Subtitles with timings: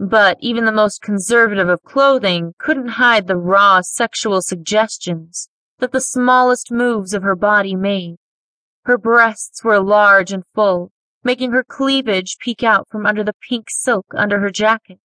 [0.00, 6.00] But even the most conservative of clothing couldn't hide the raw sexual suggestions that the
[6.00, 8.16] smallest moves of her body made.
[8.84, 10.92] Her breasts were large and full,
[11.24, 15.00] making her cleavage peek out from under the pink silk under her jacket.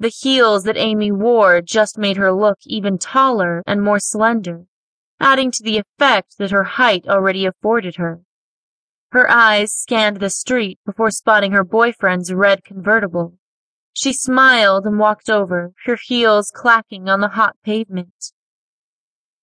[0.00, 4.66] The heels that Amy wore just made her look even taller and more slender,
[5.20, 8.20] adding to the effect that her height already afforded her.
[9.10, 13.37] Her eyes scanned the street before spotting her boyfriend's red convertible.
[14.00, 18.30] She smiled and walked over, her heels clacking on the hot pavement.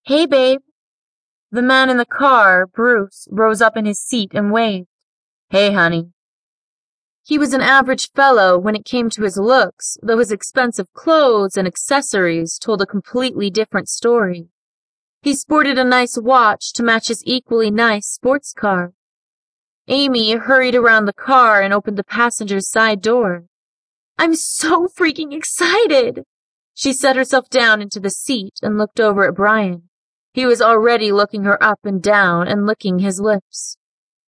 [0.06, 0.62] Hey, babe.
[1.52, 4.88] The man in the car, Bruce, rose up in his seat and waved.
[5.50, 6.14] Hey, honey.
[7.22, 11.58] He was an average fellow when it came to his looks, though his expensive clothes
[11.58, 14.48] and accessories told a completely different story.
[15.22, 18.94] He sported a nice watch to match his equally nice sports car.
[19.90, 23.48] Amy hurried around the car and opened the passenger's side door.
[24.18, 26.24] I'm so freaking excited!
[26.74, 29.90] She set herself down into the seat and looked over at Brian.
[30.34, 33.78] He was already looking her up and down and licking his lips.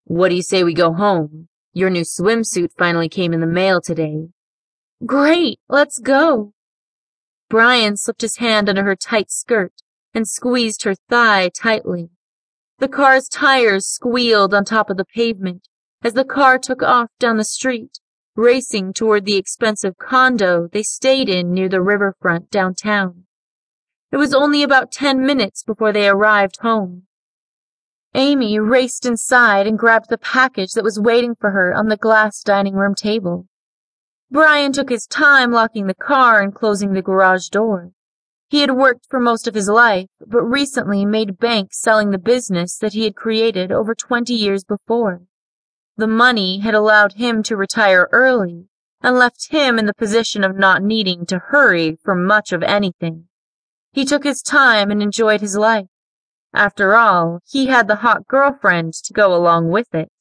[0.05, 1.49] What do you say we go home?
[1.73, 4.29] Your new swimsuit finally came in the mail today.
[5.05, 6.53] Great, let's go.
[7.49, 9.73] Brian slipped his hand under her tight skirt
[10.13, 12.09] and squeezed her thigh tightly.
[12.79, 15.67] The car's tires squealed on top of the pavement
[16.03, 17.99] as the car took off down the street,
[18.37, 23.23] racing toward the expensive condo they stayed in near the riverfront downtown.
[24.11, 27.03] It was only about ten minutes before they arrived home.
[28.13, 32.41] Amy raced inside and grabbed the package that was waiting for her on the glass
[32.43, 33.47] dining room table.
[34.29, 37.91] Brian took his time locking the car and closing the garage door.
[38.49, 42.77] He had worked for most of his life, but recently made bank selling the business
[42.77, 45.23] that he had created over 20 years before.
[45.97, 48.67] The money had allowed him to retire early
[49.01, 53.27] and left him in the position of not needing to hurry for much of anything.
[53.93, 55.87] He took his time and enjoyed his life.
[56.53, 60.11] After all, he had the hot girlfriend to go along with it.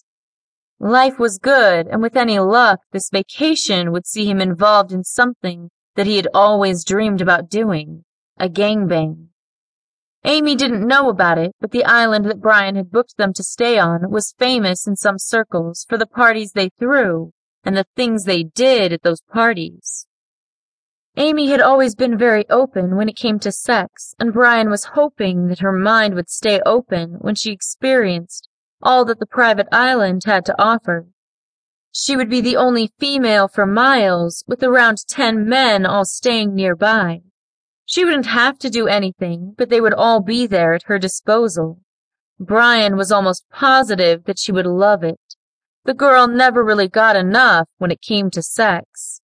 [0.80, 5.70] Life was good, and with any luck, this vacation would see him involved in something
[5.94, 8.04] that he had always dreamed about doing
[8.38, 9.28] a gangbang.
[10.28, 13.78] Amy didn't know about it, but the island that Brian had booked them to stay
[13.78, 17.32] on was famous in some circles for the parties they threw
[17.64, 20.08] and the things they did at those parties.
[21.16, 25.46] Amy had always been very open when it came to sex, and Brian was hoping
[25.46, 28.48] that her mind would stay open when she experienced
[28.82, 31.06] all that the private island had to offer.
[31.92, 37.22] She would be the only female for miles, with around ten men all staying nearby.
[37.88, 41.78] She wouldn't have to do anything, but they would all be there at her disposal.
[42.38, 45.20] Brian was almost positive that she would love it.
[45.84, 49.20] The girl never really got enough when it came to sex.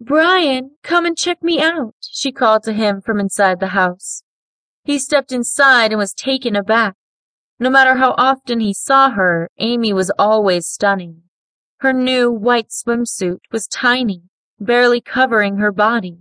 [0.00, 4.24] Brian, come and check me out, she called to him from inside the house.
[4.82, 6.96] He stepped inside and was taken aback.
[7.60, 11.22] No matter how often he saw her, Amy was always stunning.
[11.78, 14.24] Her new white swimsuit was tiny,
[14.58, 16.18] barely covering her body.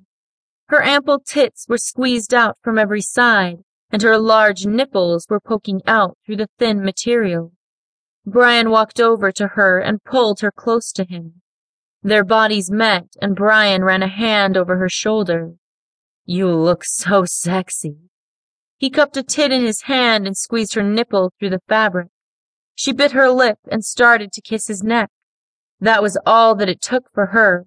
[0.71, 3.57] Her ample tits were squeezed out from every side,
[3.91, 7.51] and her large nipples were poking out through the thin material.
[8.25, 11.41] Brian walked over to her and pulled her close to him.
[12.03, 15.55] Their bodies met, and Brian ran a hand over her shoulder.
[16.25, 17.97] You look so sexy.
[18.77, 22.07] He cupped a tit in his hand and squeezed her nipple through the fabric.
[22.75, 25.09] She bit her lip and started to kiss his neck.
[25.81, 27.65] That was all that it took for her,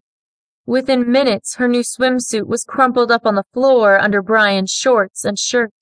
[0.66, 5.38] Within minutes, her new swimsuit was crumpled up on the floor under Brian's shorts and
[5.38, 5.75] shirt.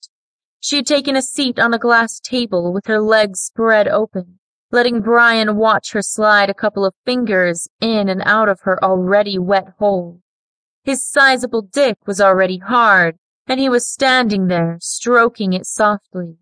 [0.59, 4.39] She had taken a seat on a glass table with her legs spread open,
[4.71, 9.39] letting Brian watch her slide a couple of fingers in and out of her already
[9.39, 10.19] wet hole.
[10.83, 13.17] His sizable dick was already hard,
[13.47, 16.37] and he was standing there, stroking it softly.